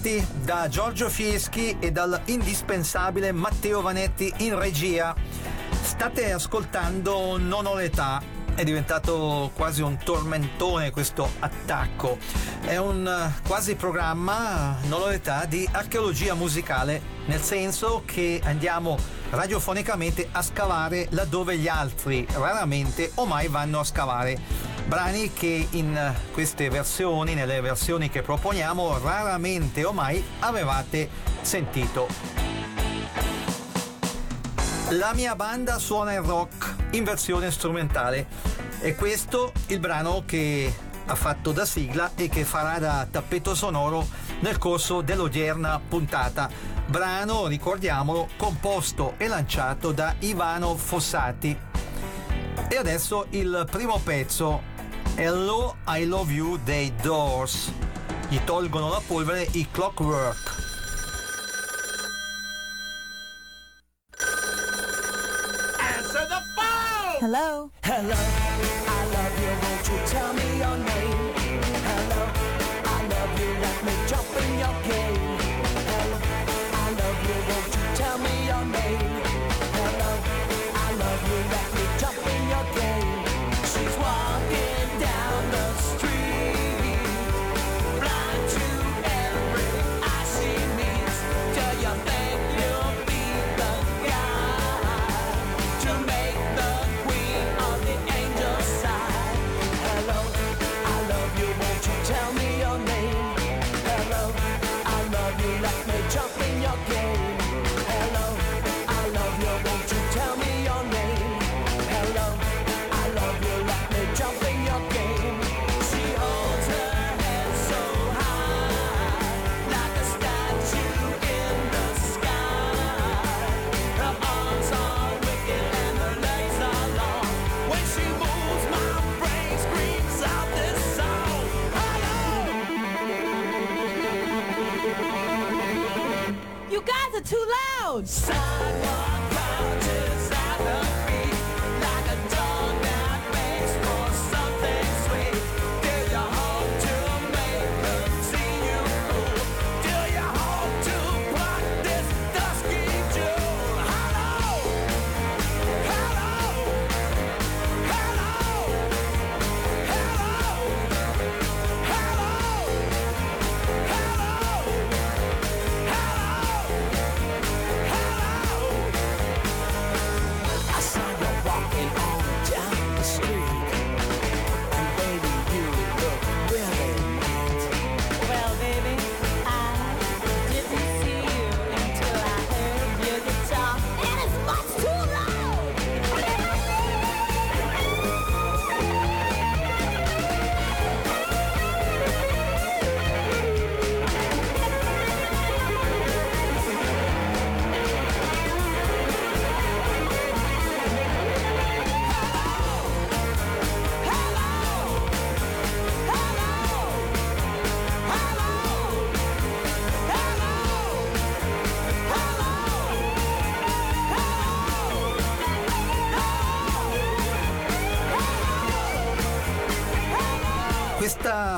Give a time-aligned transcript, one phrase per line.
[0.00, 5.14] ritrovati da Giorgio Fieschi e dal indispensabile Matteo Vanetti in regia.
[5.82, 8.22] State ascoltando Non ho l'età.
[8.54, 12.18] È diventato quasi un tormentone questo attacco.
[12.62, 18.98] È un eh, quasi programma, non ho l'età, di archeologia musicale, nel senso che andiamo
[19.30, 26.14] radiofonicamente a scavare laddove gli altri raramente o mai vanno a scavare brani che in
[26.32, 31.08] queste versioni, nelle versioni che proponiamo, raramente o mai avevate
[31.42, 32.08] sentito.
[34.88, 38.26] La mia banda suona il rock in versione strumentale
[38.80, 40.74] e questo il brano che
[41.06, 44.04] ha fatto da sigla e che farà da tappeto sonoro
[44.40, 46.50] nel corso dell'odierna puntata.
[46.86, 51.56] Brano, ricordiamolo, composto e lanciato da Ivano Fossati.
[52.68, 54.78] E adesso il primo pezzo
[55.16, 57.70] Hello, I Love You dei Doors.
[58.28, 60.36] Gli tolgono la polvere i Clockwork.
[65.78, 67.18] Answer the phone!
[67.20, 67.70] Hello?
[67.82, 71.34] Hello, I love you, won't you tell me your name?
[71.84, 72.22] Hello,
[72.84, 75.38] I love you, let me jump in your game.
[75.86, 76.18] Hello,
[76.72, 79.09] I love you, won't you tell me your name?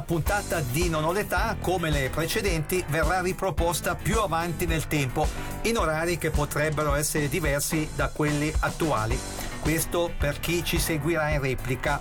[0.02, 5.26] Puntata di Non ho l'età, come le precedenti, verrà riproposta più avanti nel tempo,
[5.62, 9.18] in orari che potrebbero essere diversi da quelli attuali.
[9.60, 12.00] Questo per chi ci seguirà in replica.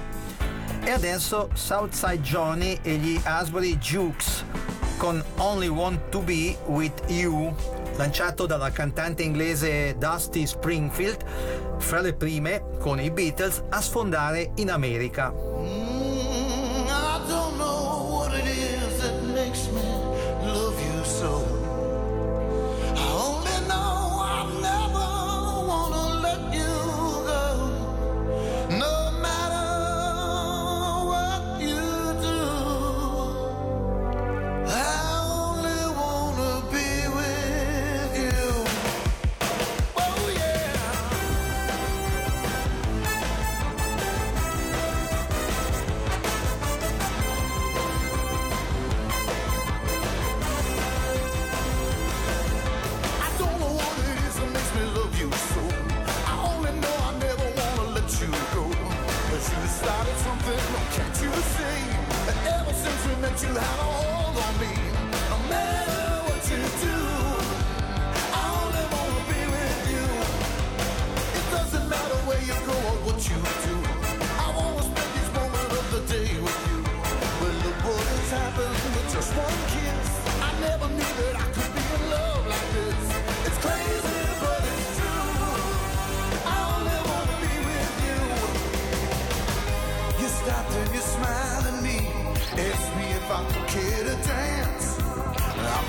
[0.84, 4.44] E adesso Southside Johnny e gli Asbury Jukes
[4.98, 7.56] con Only Want to Be With You,
[7.96, 11.26] lanciato dalla cantante inglese Dusty Springfield,
[11.80, 15.51] fra le prime, con i Beatles, a sfondare in America.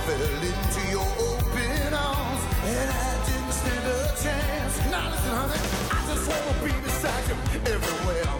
[0.06, 4.74] Fell into your open arms and I didn't stand a chance.
[4.90, 5.60] Now listen, honey,
[5.94, 7.36] I just wanna be beside you
[7.74, 8.30] everywhere.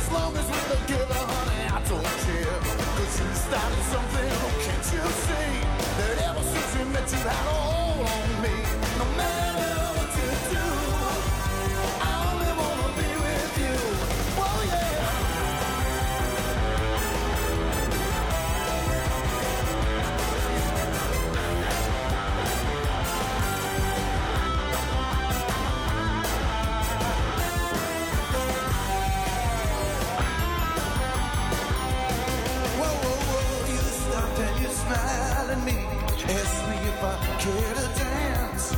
[0.00, 2.58] As long as we're together, honey, I don't care.
[2.96, 4.32] Cause you started something,
[4.64, 5.52] can't you see?
[5.98, 8.54] That ever since we met, you had a hold on me.
[9.00, 10.64] No matter what you do,
[37.00, 38.74] If I care to dance.
[38.74, 38.76] I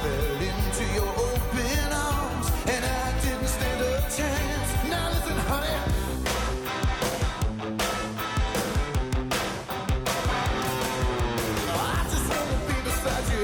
[0.00, 4.68] fell into your open arms and I didn't stand a chance.
[4.88, 5.76] Now listen, honey.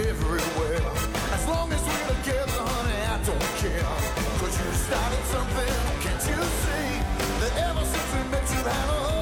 [0.09, 0.81] Everywhere.
[1.35, 3.93] As long as we're together, honey, I don't care.
[4.41, 6.89] Cause you started something, can't you see?
[7.41, 9.22] That ever since we met, you had a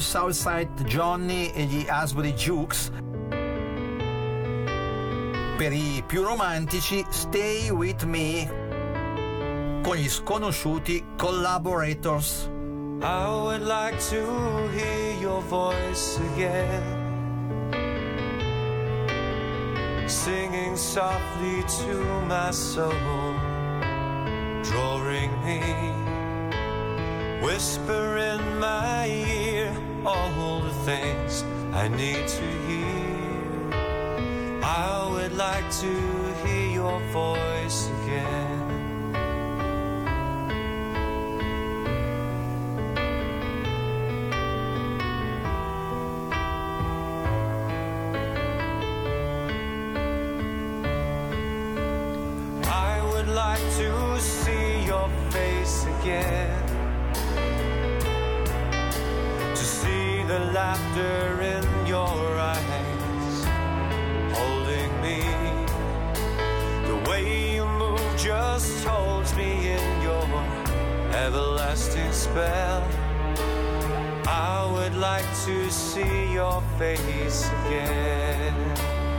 [0.00, 2.90] Southside Johnny e gli Asbury Jukes,
[5.56, 12.48] per i più romantici Stay With Me con gli sconosciuti Collaborators.
[13.02, 16.82] I would like to hear your voice again,
[20.06, 22.92] singing softly to my soul,
[24.62, 25.60] drawing me,
[27.42, 29.39] whisper in my ear
[30.06, 31.42] all the things
[31.72, 33.20] I need to hear.
[34.62, 35.92] I would like to
[36.44, 38.60] hear your voice again.
[52.64, 56.59] I would like to see your face again.
[60.70, 63.36] Laughter in your eyes,
[64.38, 65.20] holding me.
[66.86, 70.28] The way you move just holds me in your
[71.12, 72.86] everlasting spell.
[74.28, 79.09] I would like to see your face again.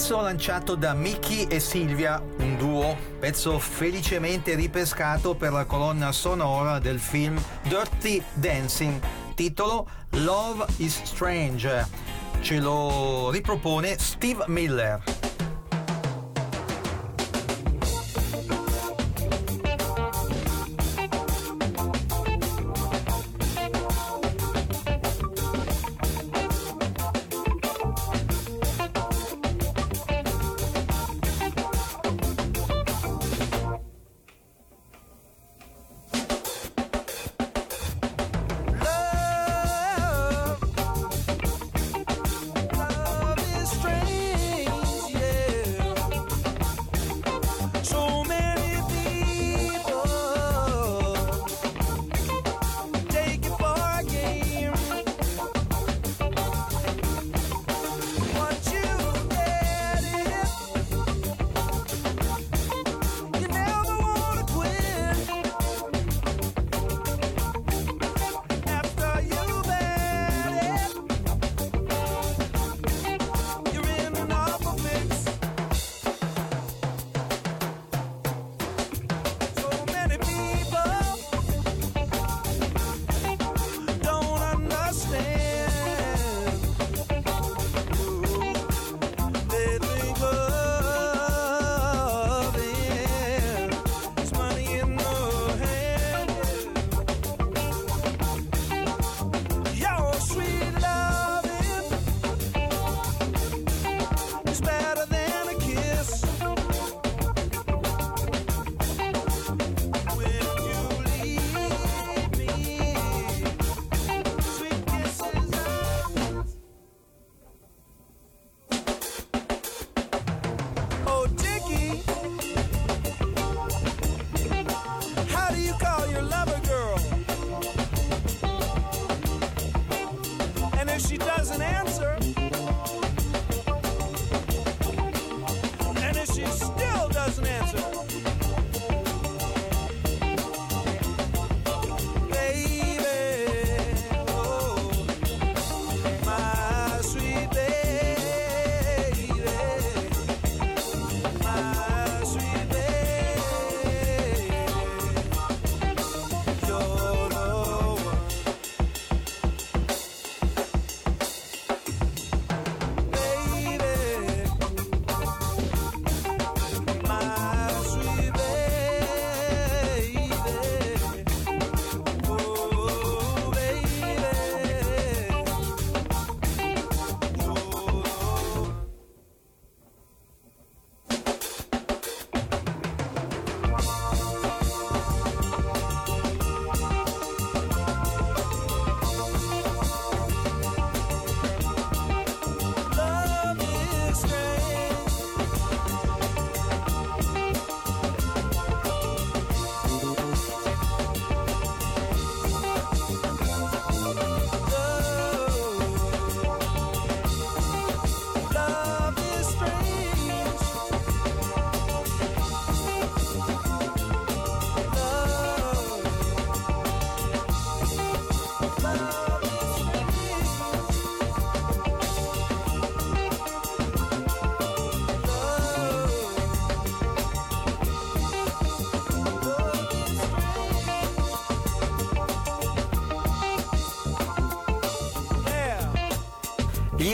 [0.00, 6.78] pezzo lanciato da Mickey e Silvia, un duo, pezzo felicemente ripescato per la colonna sonora
[6.78, 8.98] del film Dirty Dancing,
[9.34, 11.86] titolo Love is Strange.
[12.40, 15.09] Ce lo ripropone Steve Miller.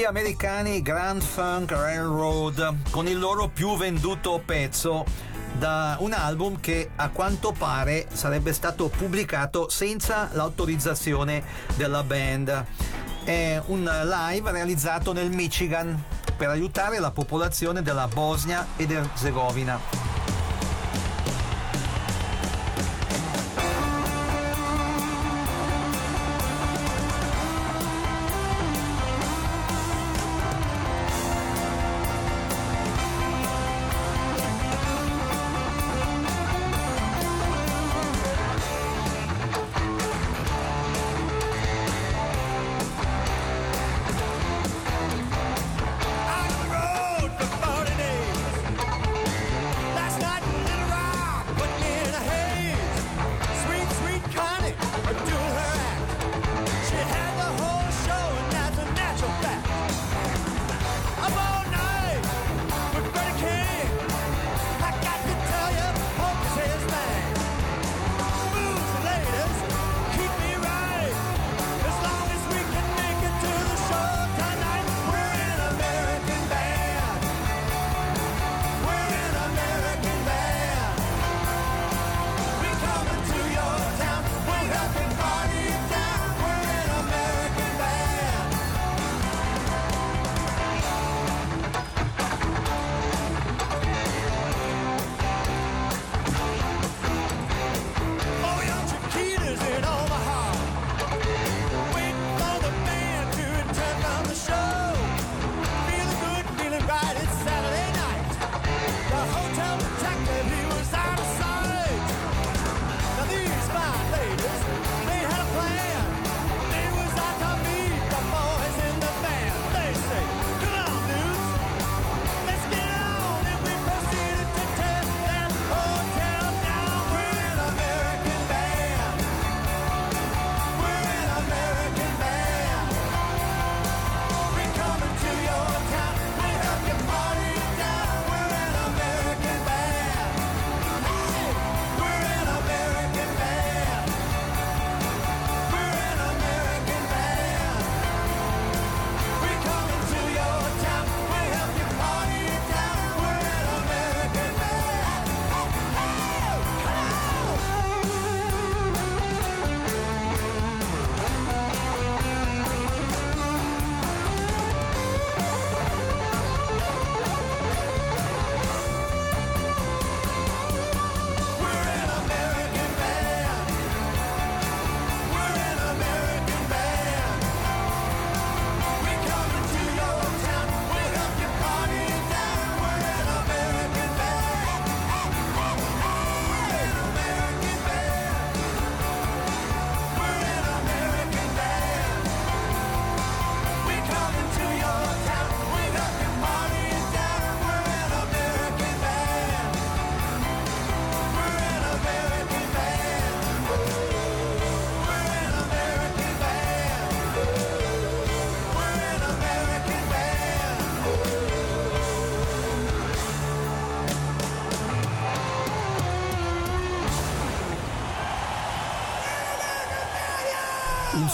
[0.07, 5.05] Americani Grand Funk Railroad con il loro più venduto pezzo
[5.59, 11.43] da un album che a quanto pare sarebbe stato pubblicato senza l'autorizzazione
[11.77, 12.65] della band.
[13.25, 16.01] È un live realizzato nel Michigan
[16.37, 19.96] per aiutare la popolazione della Bosnia ed Erzegovina.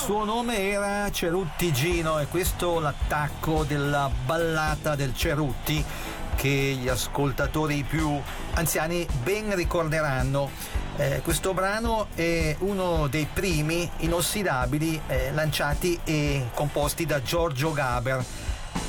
[0.03, 5.85] Suo nome era Cerutti Gino e questo l'attacco della ballata del Cerutti
[6.35, 8.21] che gli ascoltatori più
[8.55, 10.51] anziani ben ricorderanno.
[10.97, 18.25] Eh, questo brano è uno dei primi inossidabili eh, lanciati e composti da Giorgio Gaber.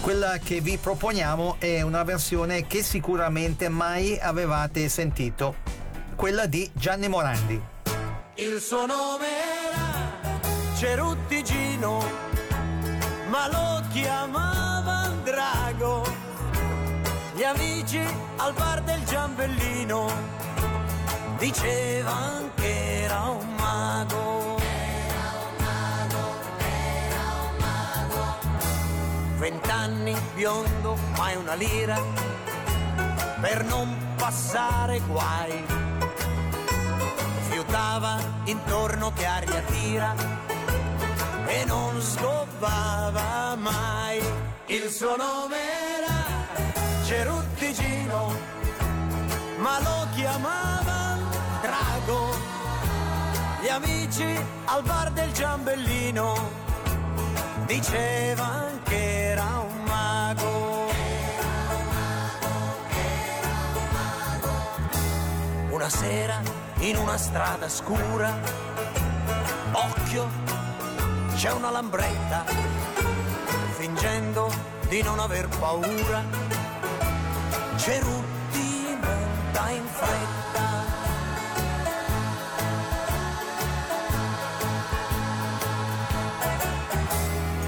[0.02, 5.58] Quella che vi proponiamo è una versione che sicuramente mai avevate sentito,
[6.16, 7.62] quella di Gianni Morandi.
[8.38, 9.33] Il suo nome
[10.84, 12.04] era Cerutti Gino,
[13.28, 16.04] ma lo chiamavano Drago.
[17.36, 18.02] Gli amici
[18.38, 20.12] al bar del Giambellino
[21.38, 24.62] dicevano che era un mago.
[29.38, 32.00] Vent'anni biondo, mai una lira,
[33.42, 35.66] per non passare guai
[37.50, 40.43] fiutava intorno che aria tira
[41.54, 44.20] e non scoppava mai.
[44.68, 45.58] Il suo nome
[45.98, 46.18] era
[47.04, 48.36] Ceruttigino,
[49.58, 51.18] ma lo chiamava
[51.62, 52.36] Drago.
[53.62, 56.34] Gli amici al bar del Giambellino
[57.66, 60.88] dicevano che era un mago.
[60.90, 62.52] Era un mago,
[62.90, 65.76] era un mago.
[65.76, 66.42] Una sera
[66.80, 68.34] in una strada scura,
[69.72, 70.53] occhio
[71.36, 72.46] c'è una lambretta,
[73.78, 74.52] fingendo
[74.88, 76.24] di non aver paura,
[77.76, 78.98] Cerutti
[79.54, 80.62] monta in fretta.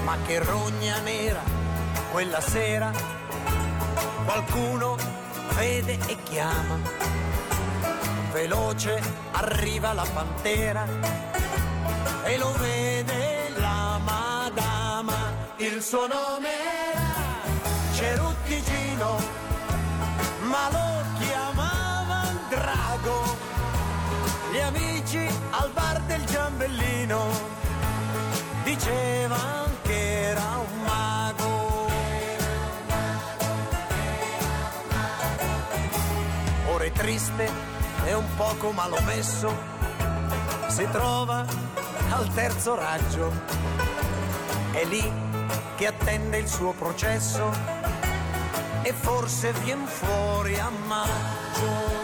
[0.04, 1.42] Ma che rogna nera
[2.10, 2.90] quella sera,
[4.24, 4.96] qualcuno
[5.54, 6.78] vede e chiama.
[8.32, 9.00] Veloce
[9.32, 10.86] arriva la pantera
[12.24, 12.95] e lo vede.
[15.76, 16.48] Il suo nome
[16.90, 17.12] era
[17.92, 19.18] Ceruttigino,
[20.44, 23.36] ma lo chiamavano Drago.
[24.50, 27.28] Gli amici al bar del Giambellino
[28.64, 31.90] dicevano che era un mago.
[36.70, 37.50] Ora è triste
[38.06, 39.54] e un poco malomesso,
[40.68, 41.44] si trova
[42.12, 43.30] al terzo raggio.
[44.72, 45.24] È lì
[45.76, 47.50] che attende il suo processo
[48.82, 51.94] e forse vien fuori a maggio.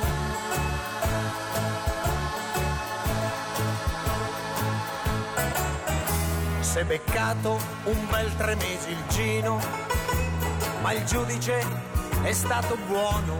[6.60, 9.60] S'è beccato un bel tre mesi il Gino,
[10.82, 11.64] ma il giudice
[12.22, 13.38] è stato buono,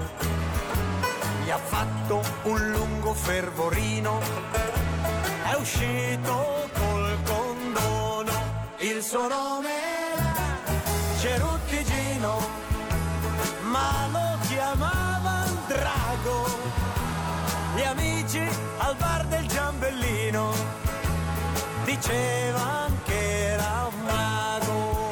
[1.45, 4.19] gli ha fatto un lungo fervorino,
[5.51, 8.33] è uscito col condono,
[8.79, 9.72] il suo nome
[18.35, 20.53] amici al bar del Giambellino
[21.85, 25.11] dicevano che era un mago.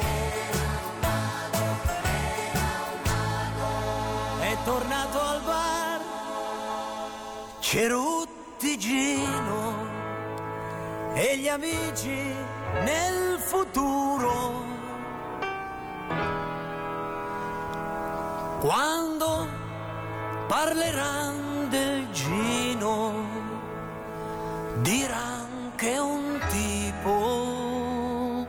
[4.39, 6.01] È tornato al bar
[7.59, 9.19] Ceruttigino
[11.13, 12.33] e gli amici
[12.83, 14.69] nel futuro.
[18.59, 19.47] Quando
[20.47, 23.13] parleranno del Gino,
[24.81, 28.45] diranno che è un tipo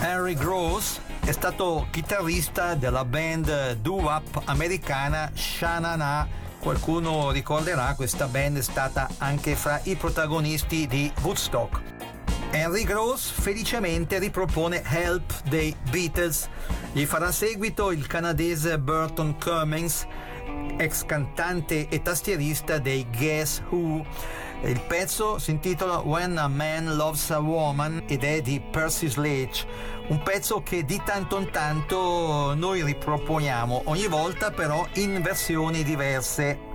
[0.00, 6.26] Harry Gross è stato chitarrista della band doo-wop americana Shanana.
[6.58, 11.99] Qualcuno ricorderà, questa band è stata anche fra i protagonisti di Woodstock.
[12.52, 16.48] Henry Gross felicemente ripropone Help dei Beatles.
[16.92, 20.04] Gli farà seguito il canadese Burton Cummings,
[20.76, 24.04] ex cantante e tastierista dei Guess Who.
[24.62, 29.64] Il pezzo si intitola When a Man Loves a Woman ed è di Percy Sledge,
[30.08, 36.69] un pezzo che di tanto in tanto noi riproponiamo, ogni volta però in versioni diverse.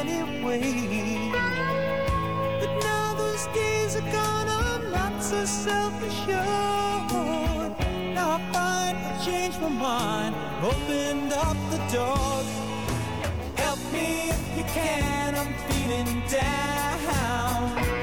[0.00, 1.30] In any way.
[2.60, 6.38] But now those days are gone, I'm not so self-assured.
[8.14, 12.50] Now I find I changed my mind, opened up the doors.
[13.56, 17.99] Help me if you can, I'm feeling down.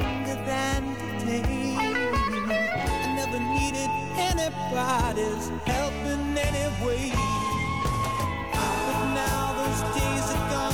[0.00, 0.82] younger than
[1.20, 1.76] today.
[1.78, 3.90] I never needed
[4.30, 7.10] anybody's help in any way.
[8.52, 10.73] But now those days are gone.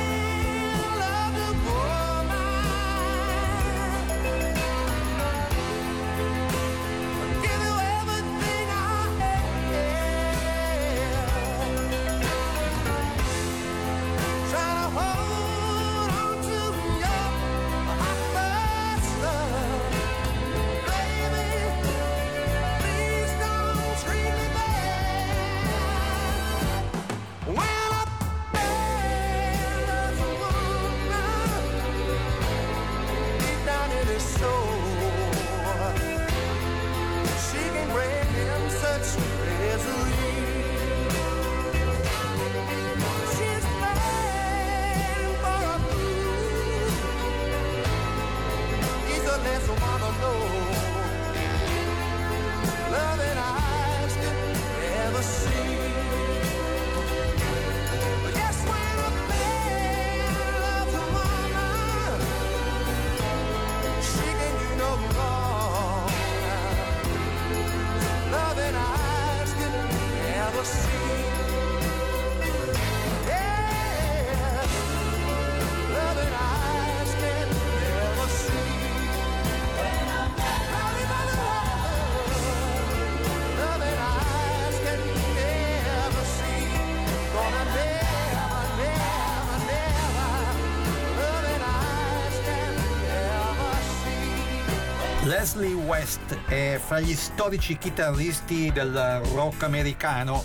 [95.91, 100.41] West è fra gli storici chitarristi del rock americano.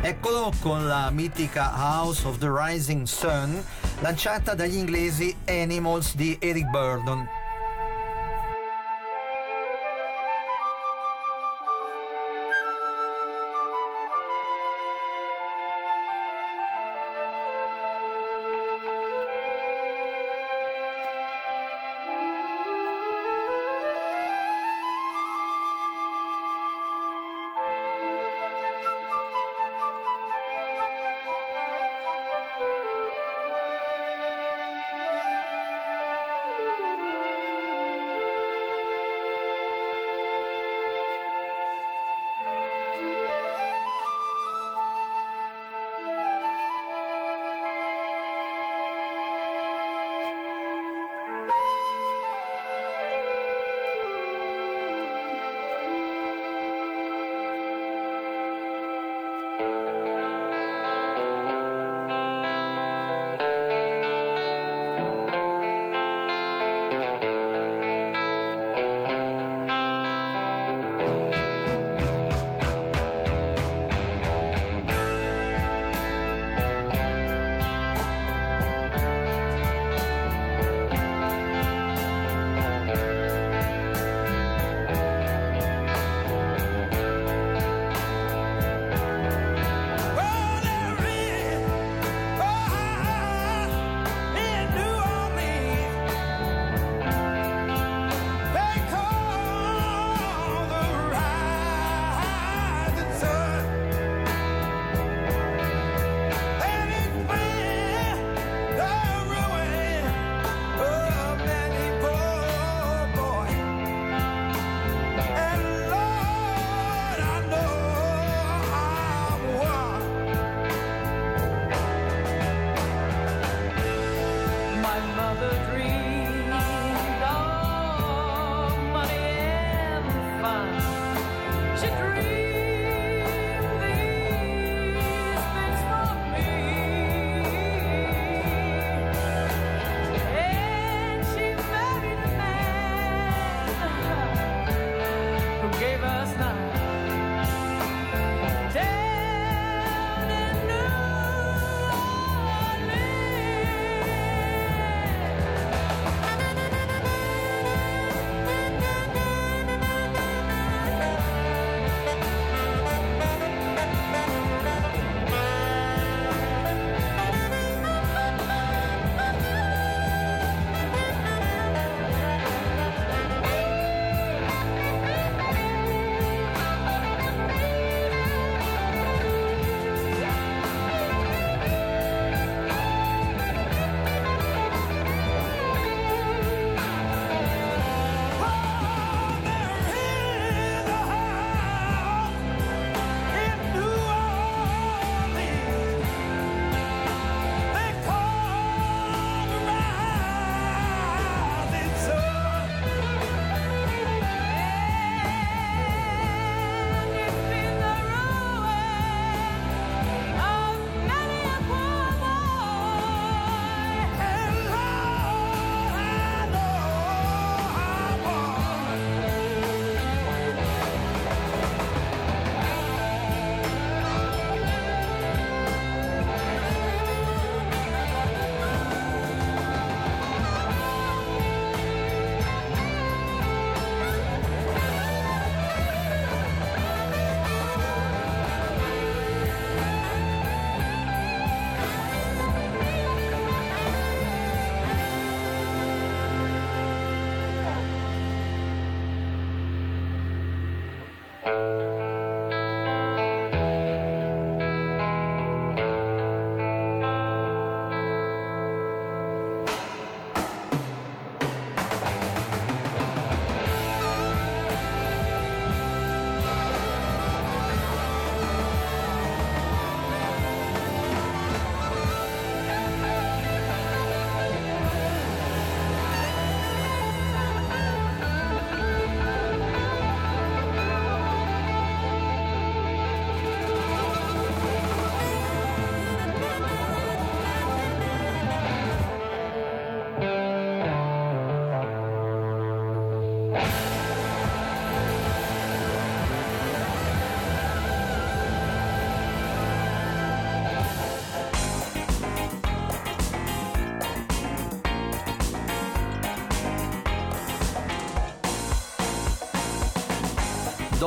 [0.00, 3.64] Eccolo con la mitica House of the Rising Sun
[4.00, 7.37] lanciata dagli inglesi Animals di Eric Burdon.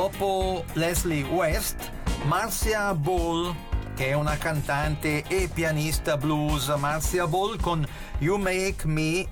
[0.01, 1.91] Dopo Leslie West,
[2.23, 3.53] Marcia Ball,
[3.93, 7.87] che è una cantante e pianista blues, Marcia Ball con
[8.17, 9.27] You Make Me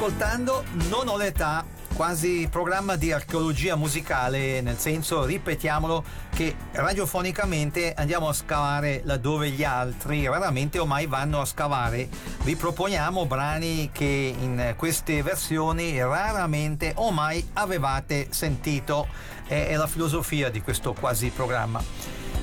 [0.00, 1.62] ascoltando Non ho l'età,
[1.94, 6.02] quasi programma di archeologia musicale, nel senso, ripetiamolo,
[6.34, 12.08] che radiofonicamente andiamo a scavare laddove gli altri raramente o mai vanno a scavare.
[12.44, 19.06] Vi proponiamo brani che in queste versioni raramente o mai avevate sentito.
[19.46, 21.84] È la filosofia di questo quasi programma.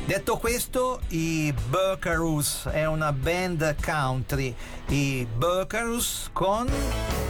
[0.06, 4.56] Detto questo, i Buckarus è una band country,
[4.90, 7.27] i Buckarus con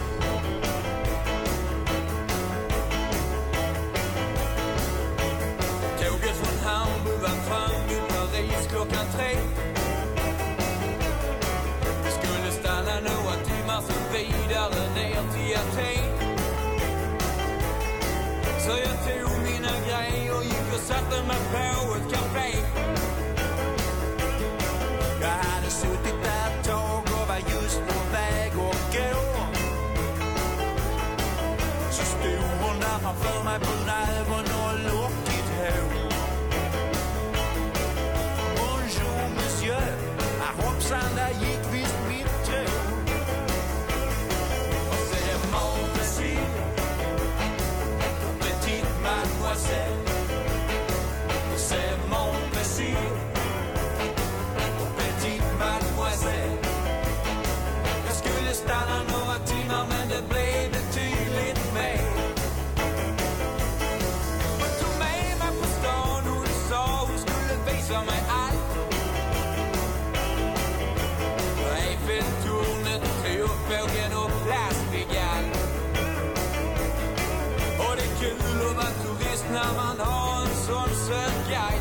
[81.08, 81.76] wat jij.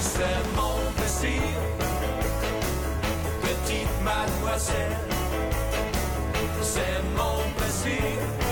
[0.00, 1.42] C'est mon plaisir,
[3.40, 4.96] petite mademoiselle.
[6.62, 8.45] C'est mon plaisir.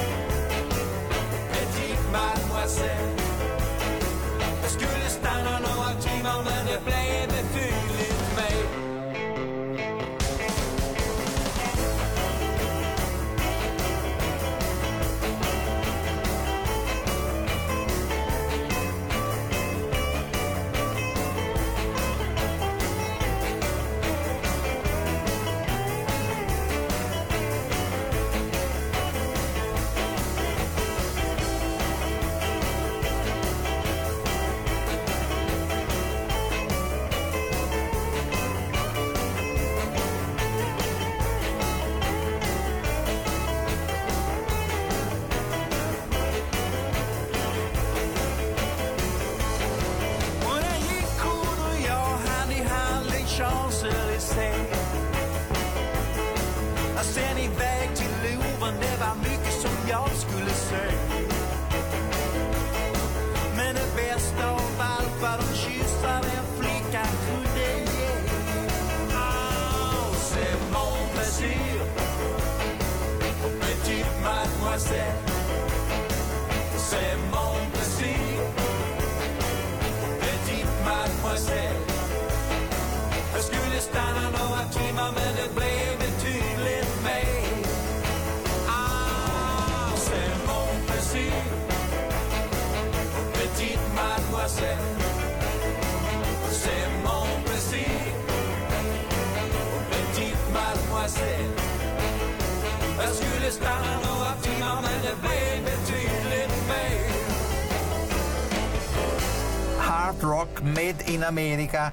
[110.25, 111.91] rock made in America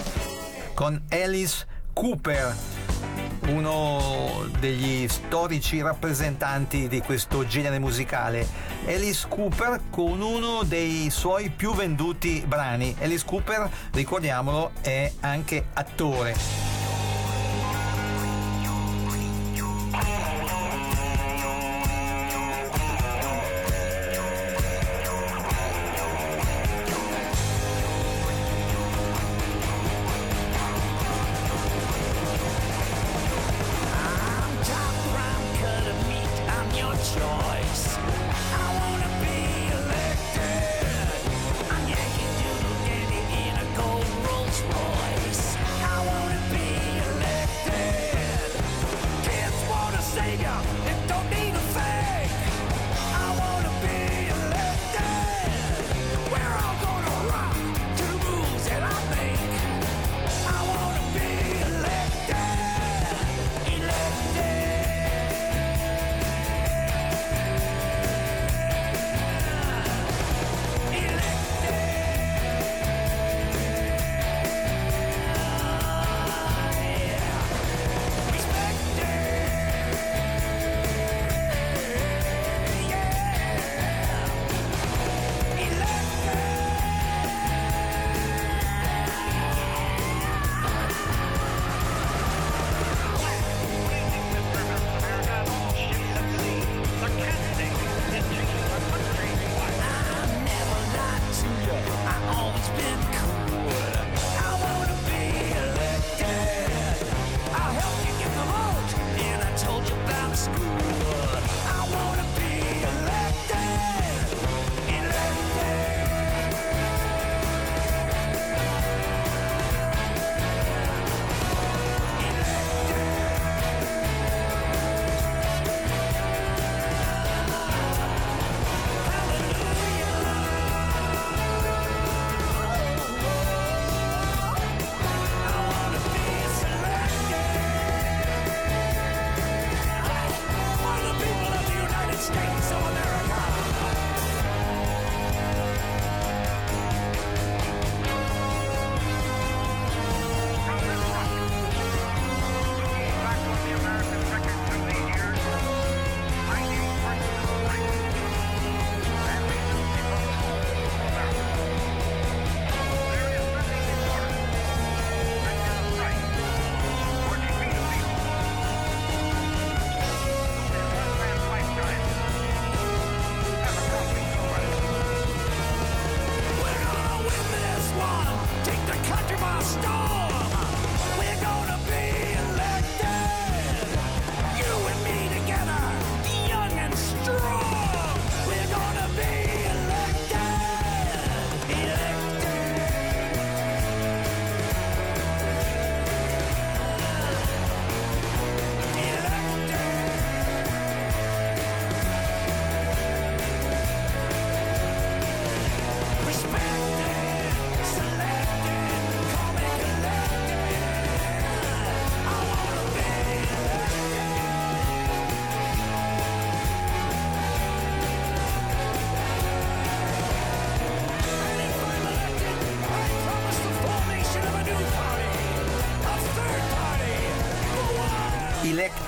[0.74, 2.56] con Alice Cooper,
[3.48, 8.48] uno degli storici rappresentanti di questo genere musicale.
[8.88, 12.96] Alice Cooper con uno dei suoi più venduti brani.
[13.02, 16.71] Alice Cooper, ricordiamolo, è anche attore.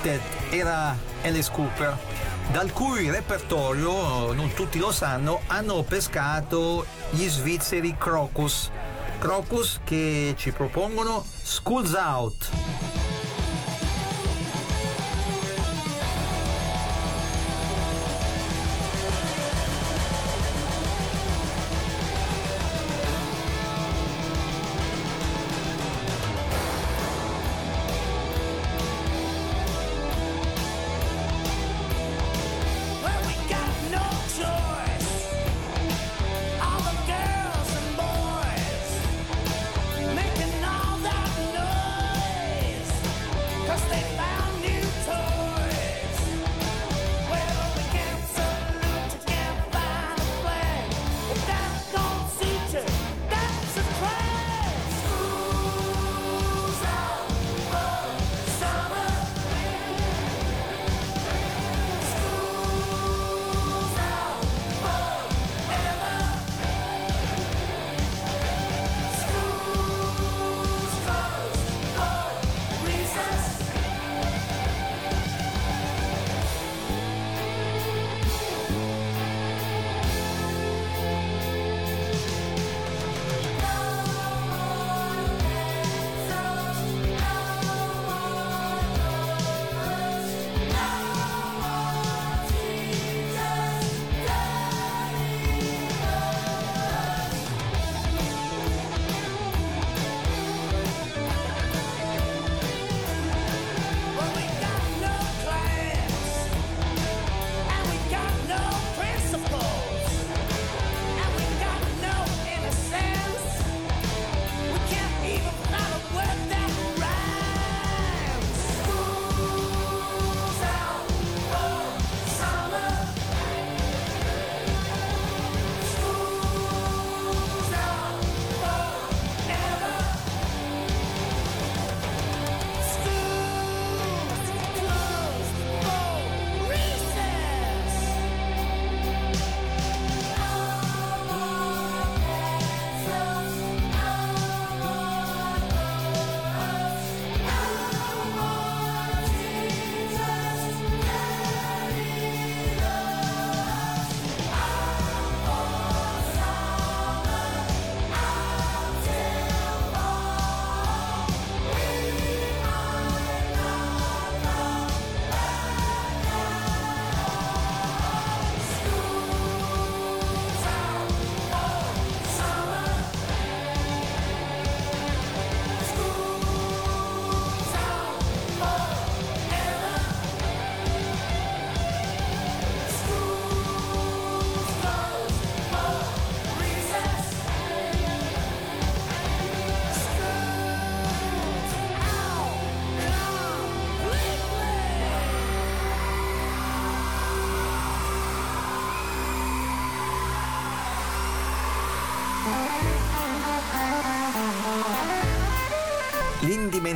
[0.04, 1.96] United era Alice Cooper,
[2.52, 8.70] dal cui repertorio, non tutti lo sanno, hanno pescato gli svizzeri Crocus.
[9.18, 12.63] Crocus che ci propongono Schools Out.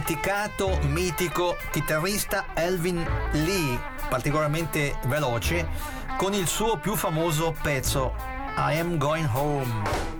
[0.08, 3.78] dimenticato mitico chitarrista Elvin Lee,
[4.08, 5.68] particolarmente veloce,
[6.16, 8.14] con il suo più famoso pezzo
[8.56, 10.17] I Am Going Home.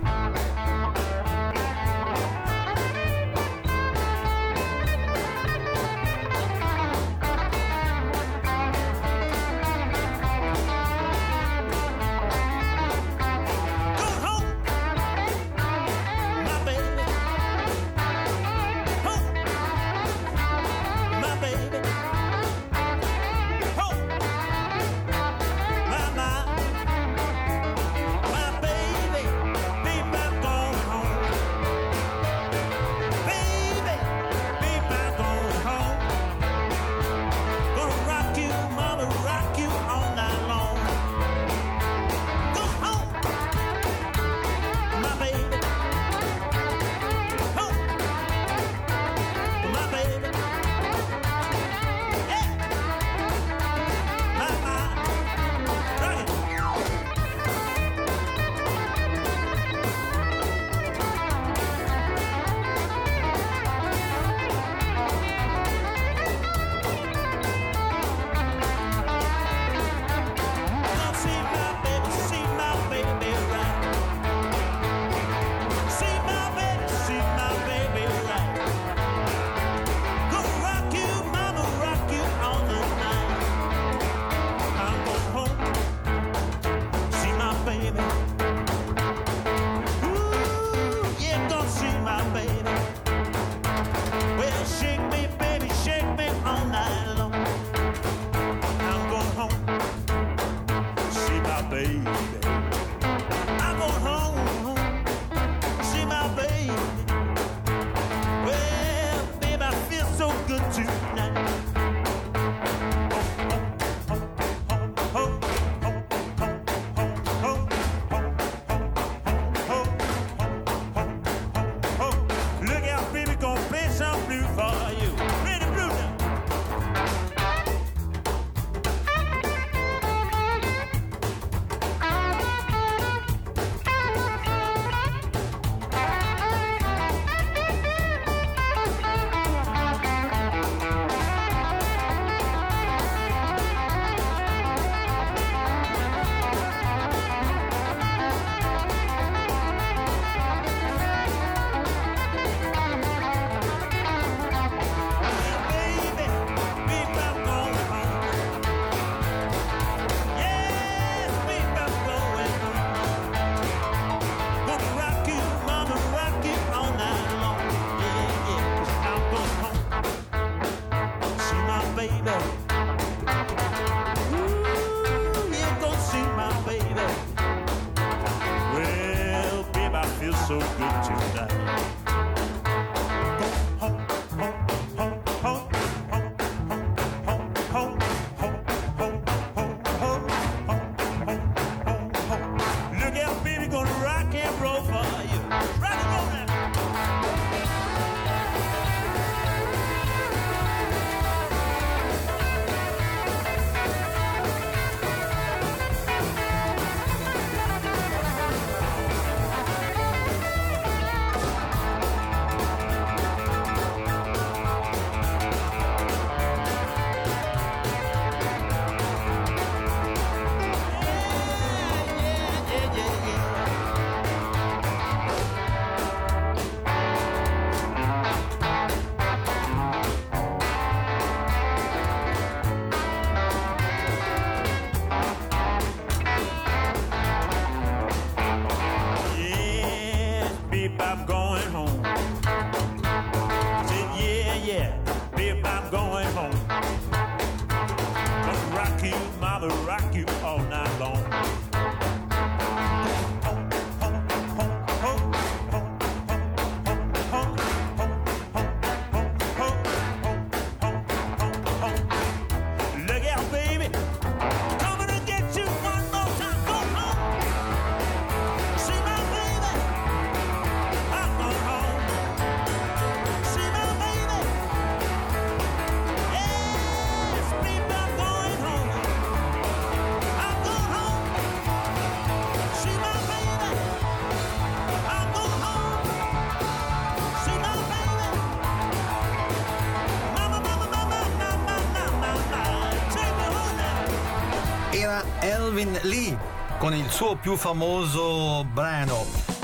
[296.03, 296.37] Lee
[296.77, 299.57] con il suo più famoso brano.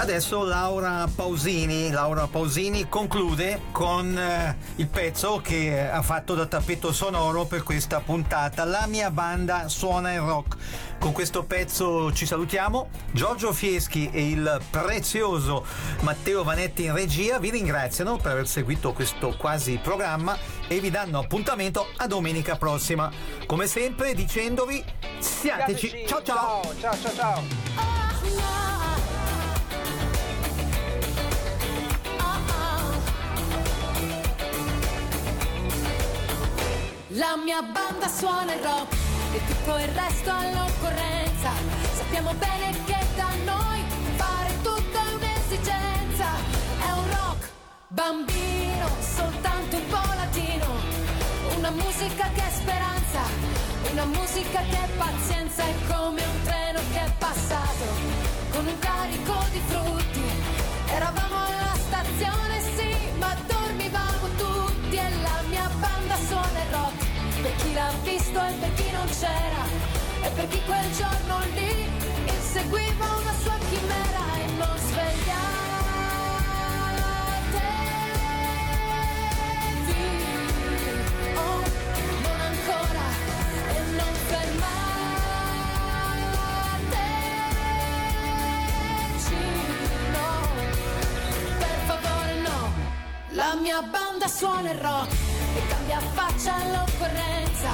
[0.00, 6.90] Adesso Laura Pausini, Laura Pausini conclude con eh, il pezzo che ha fatto da tappeto
[6.90, 8.64] sonoro per questa puntata.
[8.64, 10.56] La mia banda suona il rock.
[10.98, 12.88] Con questo pezzo ci salutiamo.
[13.10, 15.66] Giorgio Fieschi e il prezioso
[16.00, 20.34] Matteo Vanetti in regia vi ringraziano per aver seguito questo quasi programma
[20.66, 23.10] e vi danno appuntamento a domenica prossima.
[23.44, 24.82] Come sempre dicendovi
[25.40, 26.04] siateci.
[26.06, 26.60] Ciao ciao.
[26.78, 27.42] Ciao ciao ciao.
[37.14, 38.94] La mia banda suona il rock
[39.32, 41.50] e tutto il resto all'occorrenza.
[41.94, 43.82] Sappiamo bene che da noi
[44.16, 46.26] fare tutto è un'esigenza.
[46.86, 47.48] È un rock
[47.88, 50.66] bambino, soltanto un po' latino.
[51.56, 53.20] Una musica che è speranza,
[53.92, 55.62] una musica che è pazienza.
[55.62, 57.84] È come un treno che è passato
[58.52, 60.24] con un carico di frutti.
[60.92, 67.42] Eravamo alla stazione, sì, ma dormivamo tutti e la mia banda suona il rock.
[67.42, 69.64] Per chi l'ha visto e per chi non c'era,
[70.22, 71.88] e per chi quel giorno lì
[72.26, 73.59] inseguiva una sua
[93.40, 95.10] la mia banda suona il rock
[95.56, 97.70] e cambia faccia all'occorrenza.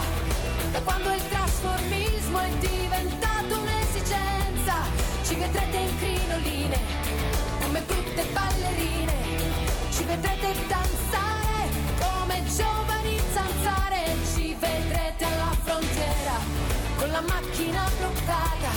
[0.70, 4.74] Da quando il trasformismo è diventato un'esigenza,
[5.24, 6.78] ci vedrete in crinoline,
[7.62, 9.14] come brutte ballerine,
[9.90, 11.62] ci vedrete danzare
[11.98, 14.00] come giovani zanzare,
[14.32, 16.36] ci vedrete alla frontiera
[16.96, 18.70] con la macchina bloccata,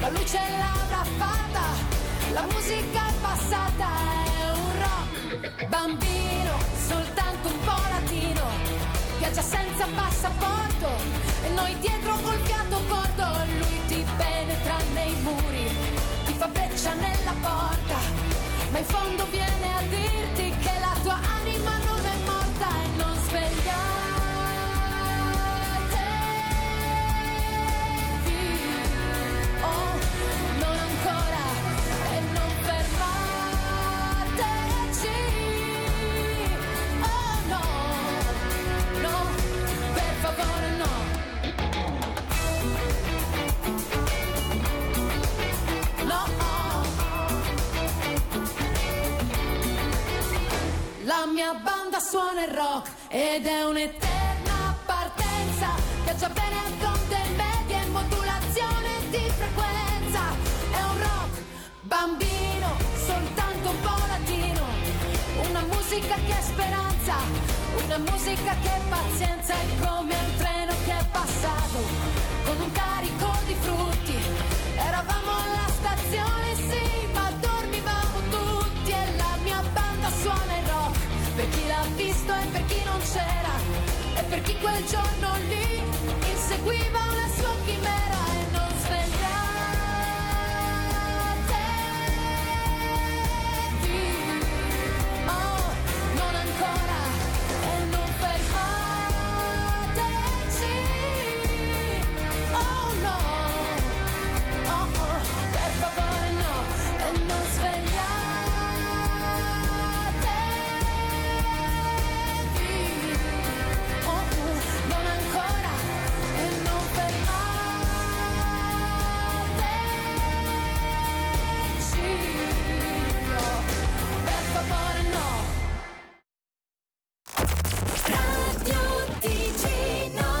[0.00, 1.64] la luce l'avrà fatta,
[2.32, 3.88] la musica è passata,
[4.26, 4.29] rock
[5.68, 8.44] bambino, soltanto un po' latino,
[9.18, 10.88] viaggia senza passaporto
[11.44, 13.24] e noi dietro col fiato corto,
[13.58, 15.64] lui ti penetra nei muri,
[16.26, 17.96] ti fa breccia nella porta,
[18.70, 19.69] ma in fondo viene